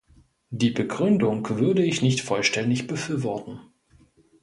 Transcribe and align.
Die 0.49 0.71
Begründung 0.71 1.47
würde 1.59 1.85
ich 1.85 2.01
nicht 2.01 2.21
vollständig 2.21 2.87
befürworten. 2.87 3.59